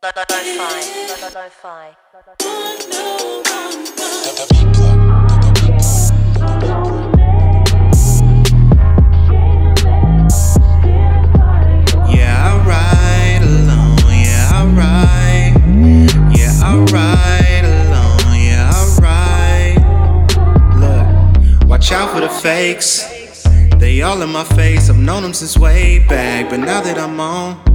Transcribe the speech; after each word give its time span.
Yeah, 0.00 0.12
I 12.46 12.62
ride 12.64 13.42
alone. 13.42 13.98
Yeah, 14.22 14.50
I 14.54 14.62
ride. 14.72 15.54
Yeah, 16.32 16.54
I 16.62 16.76
ride 16.92 17.64
alone. 17.64 18.38
Yeah, 18.40 18.70
I 18.72 18.76
ride. 19.02 19.82
Look, 20.78 21.68
watch 21.68 21.90
out 21.90 22.10
for 22.14 22.20
the 22.20 22.28
fakes. 22.28 23.02
They 23.78 24.02
all 24.02 24.22
in 24.22 24.30
my 24.30 24.44
face. 24.44 24.88
I've 24.90 24.96
known 24.96 25.24
them 25.24 25.34
since 25.34 25.58
way 25.58 25.98
back, 26.06 26.50
but 26.50 26.60
now 26.60 26.82
that 26.82 26.98
I'm 26.98 27.18
on. 27.18 27.67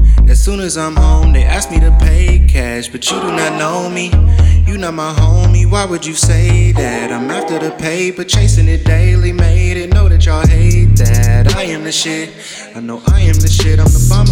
Soon 0.44 0.60
as 0.60 0.78
I'm 0.78 0.98
home, 0.98 1.32
they 1.32 1.46
ask 1.46 1.72
me 1.72 1.80
to 1.80 1.90
pay 2.02 2.38
cash, 2.50 2.90
but 2.90 3.10
you 3.10 3.18
do 3.22 3.28
not 3.28 3.58
know 3.58 3.90
me. 3.90 4.12
You 4.68 4.78
not 4.78 4.94
my 4.94 5.14
homie, 5.14 5.66
why 5.66 5.86
would 5.86 6.06
you 6.06 6.16
say 6.16 6.74
that? 6.74 7.14
I'm 7.14 7.32
after 7.32 7.60
the 7.60 7.72
paper, 7.72 8.26
chasing 8.26 8.68
it 8.68 8.84
daily, 8.84 9.32
made 9.32 9.78
it. 9.78 9.94
Know 9.94 10.10
that 10.10 10.26
y'all 10.26 10.46
hate 10.46 10.98
that. 10.98 11.56
I 11.56 11.64
am 11.64 11.86
the 11.86 11.94
shit, 11.94 12.30
I 12.76 12.82
know 12.82 13.02
I 13.08 13.22
am 13.22 13.36
the 13.36 13.48
shit. 13.48 13.80
I'm 13.80 13.86
the 13.86 14.06
bomb 14.10 14.23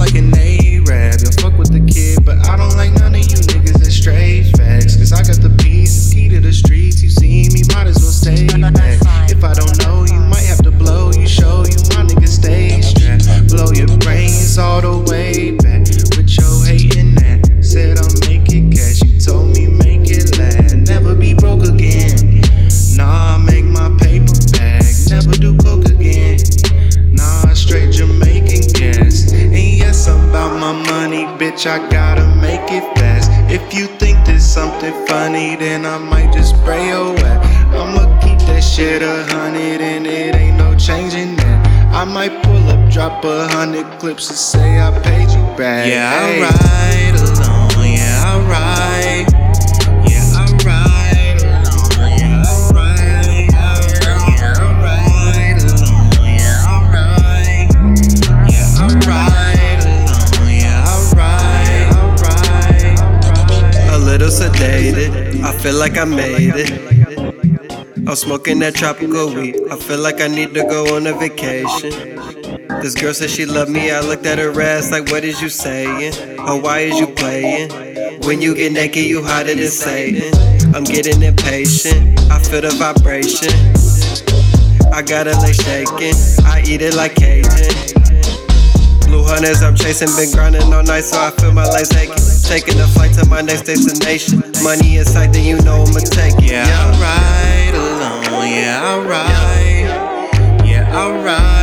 my 30.74 30.86
money, 30.86 31.26
bitch. 31.38 31.66
I 31.66 31.77
gotta 31.90 32.26
make 32.36 32.72
it 32.72 32.84
fast. 32.98 33.30
If 33.52 33.74
you 33.74 33.88
think 34.00 34.26
there's 34.26 34.46
something 34.46 34.94
funny, 35.08 35.55
then 35.55 35.86
I 35.86 35.98
might 35.98 36.32
just 36.34 36.55
spray 36.55 36.88
your 36.88 37.14
wet. 37.14 37.40
I'ma 37.76 38.20
keep 38.22 38.40
that 38.48 38.62
shit 38.62 39.02
a 39.02 39.24
hundred, 39.34 39.82
and 39.82 40.08
it 40.08 40.36
ain't 40.36 40.58
no 40.58 40.76
changing 40.76 41.36
that. 41.38 41.94
I 41.94 42.05
might 42.05 42.42
pull 42.44 42.70
up, 42.70 42.90
drop 42.90 43.24
a 43.26 43.48
hundred 43.49 43.86
clips 43.99 44.30
and 44.30 44.38
say 44.38 44.80
I 44.80 44.98
paid 45.02 45.30
you 45.30 45.44
back. 45.58 45.88
Yeah, 45.88 46.10
I 46.10 46.40
ride 46.48 47.20
alone. 47.20 47.94
Yeah, 47.98 48.24
I 48.26 48.40
ride. 48.49 49.30
Sedated, 64.62 65.41
I 65.44 65.51
feel 65.57 65.75
like 65.75 65.97
I 65.97 66.06
made 66.06 66.53
it. 66.56 66.72
I'm 68.07 68.16
smoking 68.16 68.59
that 68.59 68.75
tropical 68.75 69.34
weed. 69.34 69.56
I 69.72 69.75
feel 69.78 70.00
like 70.00 70.22
I 70.22 70.28
need 70.28 70.53
to 70.53 70.63
go 70.63 70.95
on 70.95 71.07
a 71.07 71.13
vacation. 71.13 71.91
This 72.81 72.96
girl 72.96 73.13
said 73.13 73.30
she 73.30 73.46
loved 73.46 73.72
me. 73.72 73.91
I 73.91 74.02
looked 74.02 74.25
at 74.25 74.38
her 74.38 74.62
ass 74.62 74.91
like, 74.91 75.09
what 75.12 75.24
is 75.24 75.41
you 75.41 75.50
saying? 75.50 76.40
Or 76.40 76.59
why 76.59 76.80
is 76.80 77.00
you 77.00 77.08
playing? 77.08 77.72
When 78.22 78.41
you 78.41 78.53
get 78.56 78.74
naked, 78.74 79.06
you 79.06 79.24
hotter 79.24 79.56
than 79.56 79.68
Satan. 79.68 80.31
I'm 80.75 80.84
getting 80.84 81.22
impatient. 81.22 82.19
I 82.31 82.40
feel 82.40 82.62
the 82.62 82.72
vibration. 82.78 83.53
I 84.94 85.02
got 85.02 85.28
it 85.28 85.38
like 85.38 85.56
shaking. 85.56 86.16
I 86.46 86.63
eat 86.66 86.81
it 86.81 86.94
like 86.94 87.16
Cajun. 87.16 88.11
Blue 89.12 89.26
hunters, 89.26 89.62
I'm 89.62 89.76
chasing, 89.76 90.08
been 90.16 90.32
grinding 90.32 90.74
all 90.74 90.84
night, 90.84 91.04
so 91.04 91.20
I 91.20 91.32
feel 91.32 91.52
my 91.52 91.66
legs 91.66 91.92
aching. 91.92 92.16
Taking 92.48 92.80
a 92.80 92.88
flight 92.88 93.12
to 93.16 93.26
my 93.28 93.42
next 93.42 93.64
destination. 93.64 94.42
Money 94.64 94.96
in 94.96 95.04
sight, 95.04 95.34
then 95.34 95.44
you 95.44 95.58
know 95.64 95.84
I'ma 95.84 96.00
take 96.00 96.36
it. 96.38 96.50
Yeah, 96.50 96.64
I 96.64 96.88
ride 96.96 97.76
alone. 97.76 98.48
Yeah, 98.48 98.80
I 98.82 99.00
ride. 99.04 100.66
Yeah, 100.66 100.98
I 100.98 101.24
ride. 101.26 101.61